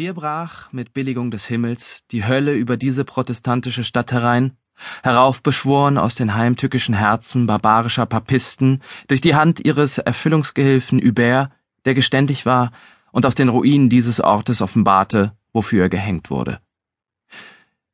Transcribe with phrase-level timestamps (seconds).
[0.00, 4.56] Hier brach, mit Billigung des Himmels, die Hölle über diese protestantische Stadt herein,
[5.02, 11.52] heraufbeschworen aus den heimtückischen Herzen barbarischer Papisten durch die Hand ihres Erfüllungsgehilfen Hubert,
[11.84, 12.72] der geständig war
[13.12, 16.62] und auf den Ruinen dieses Ortes offenbarte, wofür er gehängt wurde.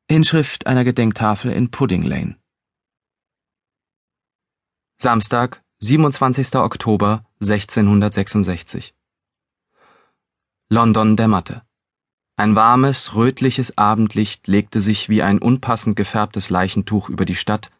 [0.07, 2.37] Inschrift einer Gedenktafel in Pudding Lane.
[4.97, 6.55] Samstag, 27.
[6.55, 8.95] Oktober 1666.
[10.69, 11.66] London dämmerte.
[12.39, 17.71] Ein warmes, rötliches Abendlicht legte sich wie ein unpassend gefärbtes Leichentuch über die Stadt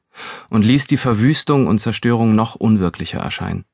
[0.50, 3.66] und ließ die Verwüstung und Zerstörung noch unwirklicher erscheinen.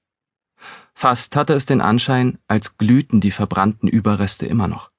[0.94, 4.92] Fast hatte es den Anschein, als glühten die verbrannten Überreste immer noch.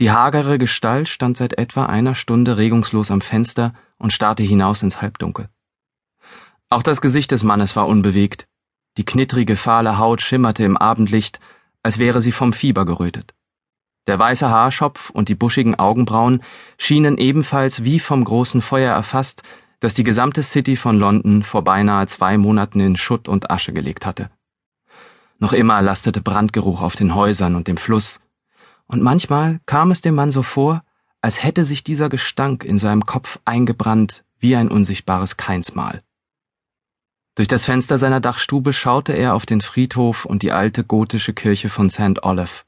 [0.00, 5.02] Die hagere Gestalt stand seit etwa einer Stunde regungslos am Fenster und starrte hinaus ins
[5.02, 5.50] Halbdunkel.
[6.70, 8.48] Auch das Gesicht des Mannes war unbewegt,
[8.96, 11.40] die knittrige, fahle Haut schimmerte im Abendlicht,
[11.82, 13.34] als wäre sie vom Fieber gerötet.
[14.10, 16.42] Der weiße Haarschopf und die buschigen Augenbrauen
[16.78, 19.44] schienen ebenfalls wie vom großen Feuer erfasst,
[19.78, 24.06] das die gesamte City von London vor beinahe zwei Monaten in Schutt und Asche gelegt
[24.06, 24.28] hatte.
[25.38, 28.18] Noch immer lastete Brandgeruch auf den Häusern und dem Fluss,
[28.88, 30.82] und manchmal kam es dem Mann so vor,
[31.22, 36.02] als hätte sich dieser Gestank in seinem Kopf eingebrannt wie ein unsichtbares Keinsmal.
[37.36, 41.68] Durch das Fenster seiner Dachstube schaute er auf den Friedhof und die alte gotische Kirche
[41.68, 42.24] von St.
[42.24, 42.66] Olaf.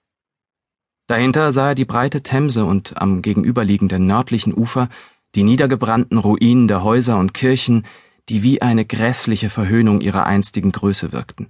[1.13, 4.89] Dahinter sah er die breite Themse und am gegenüberliegenden nördlichen Ufer
[5.35, 7.85] die niedergebrannten Ruinen der Häuser und Kirchen,
[8.31, 11.49] die wie eine grässliche Verhöhnung ihrer einstigen Größe wirkten.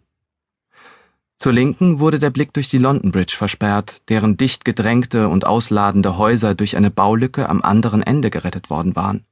[1.38, 6.18] Zur Linken wurde der Blick durch die London Bridge versperrt, deren dicht gedrängte und ausladende
[6.18, 9.24] Häuser durch eine Baulücke am anderen Ende gerettet worden waren.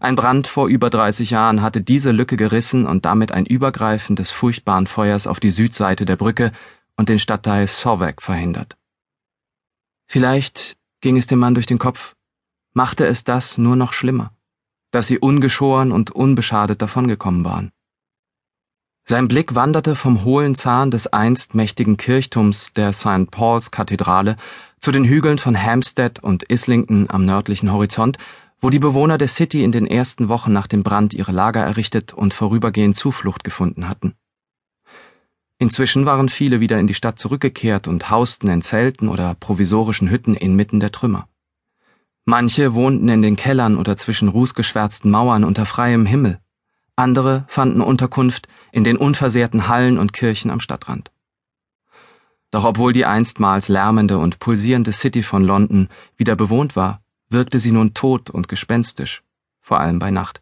[0.00, 4.32] Ein Brand vor über 30 Jahren hatte diese Lücke gerissen und damit ein Übergreifen des
[4.32, 6.52] furchtbaren Feuers auf die Südseite der Brücke
[6.98, 8.76] und den Stadtteil Sauvac verhindert.
[10.12, 12.16] Vielleicht, ging es dem Mann durch den Kopf,
[12.72, 14.32] machte es das nur noch schlimmer,
[14.90, 17.70] dass sie ungeschoren und unbeschadet davongekommen waren.
[19.04, 23.30] Sein Blick wanderte vom hohlen Zahn des einst mächtigen Kirchturms der St.
[23.30, 24.36] Paul's Kathedrale
[24.80, 28.18] zu den Hügeln von Hampstead und Islington am nördlichen Horizont,
[28.60, 32.14] wo die Bewohner der City in den ersten Wochen nach dem Brand ihre Lager errichtet
[32.14, 34.16] und vorübergehend Zuflucht gefunden hatten.
[35.60, 40.34] Inzwischen waren viele wieder in die Stadt zurückgekehrt und hausten in Zelten oder provisorischen Hütten
[40.34, 41.28] inmitten der Trümmer.
[42.24, 46.40] Manche wohnten in den Kellern oder zwischen rußgeschwärzten Mauern unter freiem Himmel,
[46.96, 51.10] andere fanden Unterkunft in den unversehrten Hallen und Kirchen am Stadtrand.
[52.50, 57.72] Doch obwohl die einstmals lärmende und pulsierende City von London wieder bewohnt war, wirkte sie
[57.72, 59.22] nun tot und gespenstisch,
[59.60, 60.40] vor allem bei Nacht.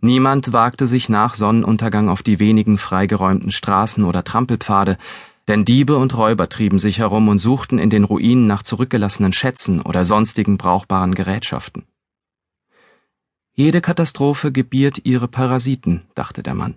[0.00, 4.98] Niemand wagte sich nach Sonnenuntergang auf die wenigen freigeräumten Straßen oder Trampelpfade,
[5.48, 9.80] denn Diebe und Räuber trieben sich herum und suchten in den Ruinen nach zurückgelassenen Schätzen
[9.80, 11.84] oder sonstigen brauchbaren Gerätschaften.
[13.54, 16.76] Jede Katastrophe gebiert ihre Parasiten, dachte der Mann.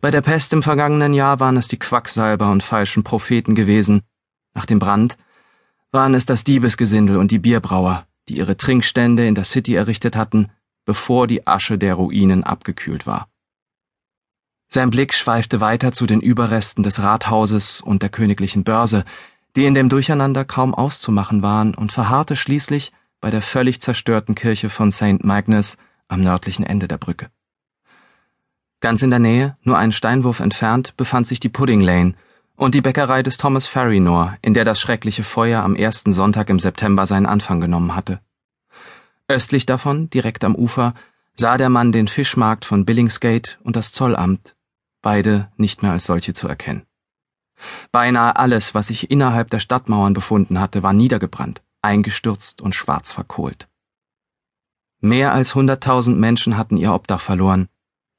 [0.00, 4.02] Bei der Pest im vergangenen Jahr waren es die Quacksalber und falschen Propheten gewesen.
[4.54, 5.18] Nach dem Brand
[5.90, 10.50] waren es das Diebesgesindel und die Bierbrauer, die ihre Trinkstände in der City errichtet hatten,
[10.86, 13.28] bevor die Asche der Ruinen abgekühlt war.
[14.68, 19.04] Sein Blick schweifte weiter zu den Überresten des Rathauses und der königlichen Börse,
[19.54, 24.70] die in dem Durcheinander kaum auszumachen waren, und verharrte schließlich bei der völlig zerstörten Kirche
[24.70, 25.22] von St.
[25.22, 25.76] Magnus
[26.08, 27.28] am nördlichen Ende der Brücke.
[28.80, 32.14] Ganz in der Nähe, nur einen Steinwurf entfernt, befand sich die Pudding Lane
[32.56, 36.58] und die Bäckerei des Thomas Farrinor, in der das schreckliche Feuer am ersten Sonntag im
[36.58, 38.20] September seinen Anfang genommen hatte.
[39.28, 40.94] Östlich davon, direkt am Ufer,
[41.34, 44.54] sah der Mann den Fischmarkt von Billingsgate und das Zollamt,
[45.02, 46.86] beide nicht mehr als solche zu erkennen.
[47.90, 53.68] Beinahe alles, was sich innerhalb der Stadtmauern befunden hatte, war niedergebrannt, eingestürzt und schwarz verkohlt.
[55.00, 57.68] Mehr als hunderttausend Menschen hatten ihr Obdach verloren.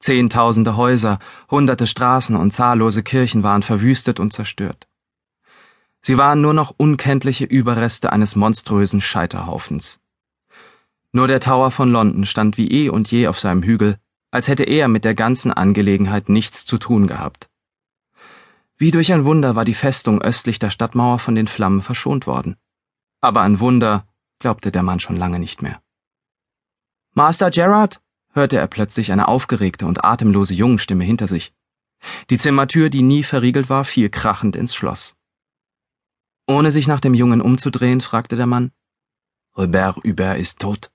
[0.00, 1.18] Zehntausende Häuser,
[1.50, 4.86] hunderte Straßen und zahllose Kirchen waren verwüstet und zerstört.
[6.02, 10.00] Sie waren nur noch unkenntliche Überreste eines monströsen Scheiterhaufens.
[11.12, 13.96] Nur der Tower von London stand wie eh und je auf seinem Hügel,
[14.30, 17.48] als hätte er mit der ganzen Angelegenheit nichts zu tun gehabt.
[18.76, 22.56] Wie durch ein Wunder war die Festung östlich der Stadtmauer von den Flammen verschont worden.
[23.20, 24.06] Aber an Wunder
[24.38, 25.82] glaubte der Mann schon lange nicht mehr.
[27.14, 28.00] Master Gerard?
[28.34, 31.52] hörte er plötzlich eine aufgeregte und atemlose Jungenstimme hinter sich.
[32.30, 35.16] Die Zimmertür, die nie verriegelt war, fiel krachend ins Schloss.
[36.46, 38.70] Ohne sich nach dem Jungen umzudrehen, fragte der Mann.
[39.56, 40.92] Robert Hubert ist tot.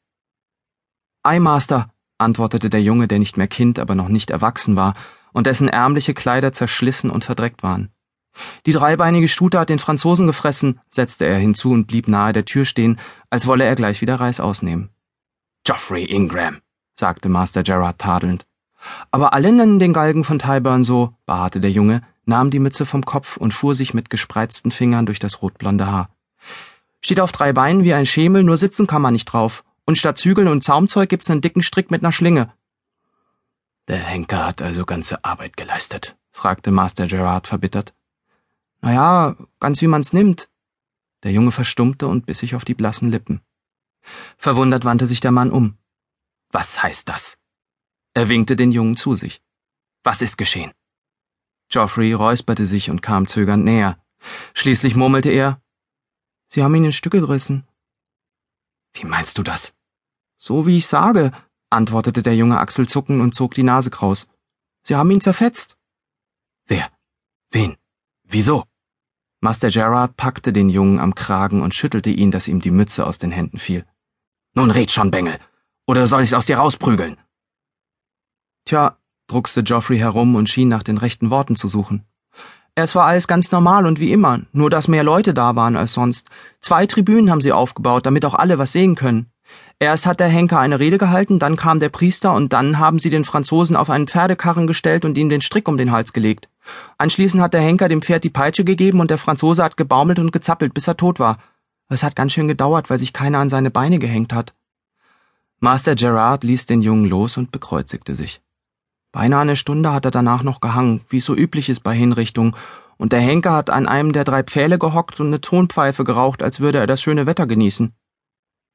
[1.24, 4.94] Ei, Master, antwortete der Junge, der nicht mehr Kind, aber noch nicht erwachsen war
[5.32, 7.92] und dessen ärmliche Kleider zerschlissen und verdreckt waren.
[8.66, 12.66] Die dreibeinige Stute hat den Franzosen gefressen, setzte er hinzu und blieb nahe der Tür
[12.66, 13.00] stehen,
[13.30, 14.90] als wolle er gleich wieder Reis ausnehmen.
[15.64, 16.58] Geoffrey Ingram,
[16.96, 18.46] sagte Master Gerard tadelnd.
[19.12, 23.06] Aber alle nennen den Galgen von Tyburn so, beharrte der Junge, nahm die Mütze vom
[23.06, 26.10] Kopf und fuhr sich mit gespreizten Fingern durch das rotblonde Haar.
[27.00, 29.64] Steht auf drei Beinen wie ein Schemel, nur sitzen kann man nicht drauf.
[29.86, 32.54] Und statt Zügeln und Zaumzeug gibt's einen dicken Strick mit ner Schlinge.
[33.88, 37.94] Der Henker hat also ganze Arbeit geleistet, fragte Master Gerard verbittert.
[38.82, 40.50] Na ja, ganz wie man's nimmt.
[41.24, 43.42] Der Junge verstummte und biss sich auf die blassen Lippen.
[44.38, 45.78] Verwundert wandte sich der Mann um.
[46.50, 47.38] Was heißt das?
[48.14, 49.42] Er winkte den Jungen zu sich.
[50.04, 50.72] Was ist geschehen?
[51.70, 53.98] Geoffrey räusperte sich und kam zögernd näher.
[54.54, 55.62] Schließlich murmelte er,
[56.54, 57.68] Sie haben ihn in Stücke gerissen.
[58.94, 59.74] Wie meinst du das?
[60.38, 61.32] So wie ich sage,
[61.70, 64.28] antwortete der junge Achselzucken und zog die Nase kraus.
[64.84, 65.78] Sie haben ihn zerfetzt.
[66.68, 66.90] Wer?
[67.52, 67.78] Wen?
[68.24, 68.66] Wieso?
[69.42, 73.18] Master Gerard packte den Jungen am Kragen und schüttelte ihn, dass ihm die Mütze aus
[73.18, 73.86] den Händen fiel.
[74.54, 75.38] Nun red schon, Bengel.
[75.86, 77.18] Oder soll ich's aus dir rausprügeln?
[78.66, 78.98] Tja,
[79.28, 82.06] druckste Geoffrey herum und schien nach den rechten Worten zu suchen.
[82.76, 85.94] Es war alles ganz normal und wie immer, nur dass mehr Leute da waren als
[85.94, 86.30] sonst.
[86.60, 89.28] Zwei Tribünen haben sie aufgebaut, damit auch alle was sehen können.
[89.80, 93.12] Erst hat der Henker eine Rede gehalten, dann kam der Priester und dann haben sie
[93.12, 96.50] den Franzosen auf einen Pferdekarren gestellt und ihm den Strick um den Hals gelegt.
[96.98, 100.32] Anschließend hat der Henker dem Pferd die Peitsche gegeben und der Franzose hat gebaumelt und
[100.32, 101.38] gezappelt, bis er tot war.
[101.90, 104.54] Es hat ganz schön gedauert, weil sich keiner an seine Beine gehängt hat.
[105.60, 108.42] Master Gerard ließ den Jungen los und bekreuzigte sich.
[109.14, 112.56] Beinahe eine Stunde hat er danach noch gehangen, wie es so üblich ist bei Hinrichtungen,
[112.98, 116.60] und der Henker hat an einem der drei Pfähle gehockt und eine Tonpfeife geraucht, als
[116.60, 117.94] würde er das schöne Wetter genießen.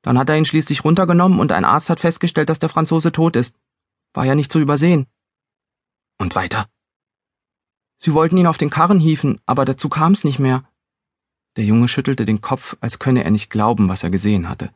[0.03, 3.35] Dann hat er ihn schließlich runtergenommen und ein Arzt hat festgestellt, dass der Franzose tot
[3.35, 3.57] ist.
[4.15, 5.07] War ja nicht zu übersehen.
[6.19, 6.67] Und weiter?
[7.97, 10.63] Sie wollten ihn auf den Karren hieven, aber dazu kam's nicht mehr.
[11.57, 14.71] Der Junge schüttelte den Kopf, als könne er nicht glauben, was er gesehen hatte.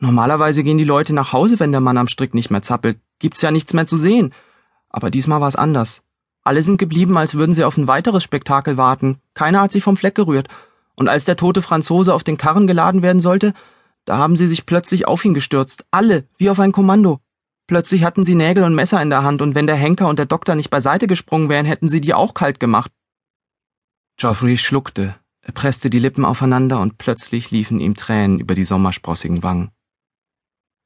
[0.00, 2.98] Normalerweise gehen die Leute nach Hause, wenn der Mann am Strick nicht mehr zappelt.
[3.20, 4.32] Gibt's ja nichts mehr zu sehen.
[4.98, 6.02] Aber diesmal war es anders.
[6.42, 9.20] Alle sind geblieben, als würden sie auf ein weiteres Spektakel warten.
[9.32, 10.48] Keiner hat sich vom Fleck gerührt.
[10.96, 13.54] Und als der tote Franzose auf den Karren geladen werden sollte,
[14.06, 15.84] da haben sie sich plötzlich auf ihn gestürzt.
[15.92, 17.20] Alle, wie auf ein Kommando.
[17.68, 20.26] Plötzlich hatten sie Nägel und Messer in der Hand, und wenn der Henker und der
[20.26, 22.90] Doktor nicht beiseite gesprungen wären, hätten sie die auch kalt gemacht.
[24.16, 29.44] Geoffrey schluckte, er presste die Lippen aufeinander und plötzlich liefen ihm Tränen über die sommersprossigen
[29.44, 29.70] Wangen.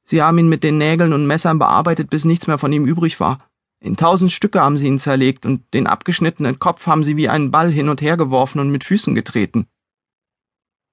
[0.05, 3.19] Sie haben ihn mit den Nägeln und Messern bearbeitet, bis nichts mehr von ihm übrig
[3.19, 3.49] war.
[3.83, 7.51] In tausend Stücke haben sie ihn zerlegt und den abgeschnittenen Kopf haben sie wie einen
[7.51, 9.67] Ball hin und her geworfen und mit Füßen getreten.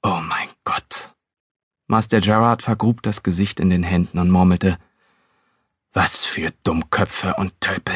[0.02, 1.14] Oh mein Gott.
[1.86, 4.76] Master Gerard vergrub das Gesicht in den Händen und murmelte,
[5.92, 7.94] was für Dummköpfe und Tölpel.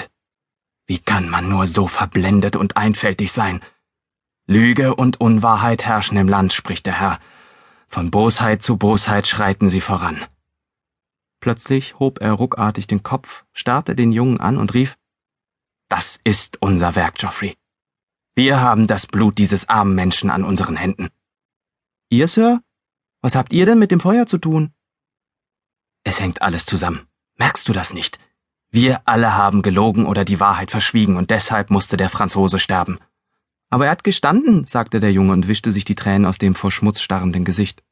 [0.87, 3.63] Wie kann man nur so verblendet und einfältig sein?
[4.47, 7.19] Lüge und Unwahrheit herrschen im Land, spricht der Herr.
[7.89, 10.25] Von Bosheit zu Bosheit schreiten sie voran.
[11.45, 14.97] Plötzlich hob er ruckartig den Kopf, starrte den Jungen an und rief
[15.91, 17.55] Das ist unser Werk, Geoffrey.
[18.35, 21.11] Wir haben das Blut dieses armen Menschen an unseren Händen.
[22.09, 22.63] Ihr, Sir?
[23.21, 24.73] Was habt ihr denn mit dem Feuer zu tun?
[26.03, 27.09] Es hängt alles zusammen.
[27.37, 28.19] Merkst du das nicht?
[28.71, 33.01] Wir alle haben gelogen oder die Wahrheit verschwiegen und deshalb musste der Franzose sterben.
[33.69, 36.71] Aber er hat gestanden, sagte der Junge und wischte sich die Tränen aus dem vor
[36.71, 37.83] Schmutz starrenden Gesicht.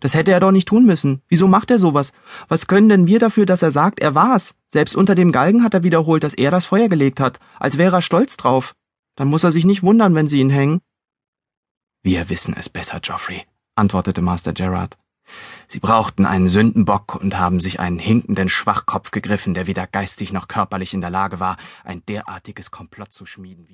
[0.00, 1.22] Das hätte er doch nicht tun müssen.
[1.28, 2.12] Wieso macht er sowas?
[2.48, 4.54] Was können denn wir dafür, dass er sagt, er war's?
[4.68, 7.96] Selbst unter dem Galgen hat er wiederholt, dass er das Feuer gelegt hat, als wäre
[7.96, 8.74] er stolz drauf.
[9.16, 10.80] Dann muss er sich nicht wundern, wenn sie ihn hängen.
[12.02, 13.44] Wir wissen es besser, Geoffrey,
[13.76, 14.98] antwortete Master Gerard.
[15.68, 20.48] Sie brauchten einen Sündenbock und haben sich einen hinkenden Schwachkopf gegriffen, der weder geistig noch
[20.48, 23.70] körperlich in der Lage war, ein derartiges Komplott zu schmieden wie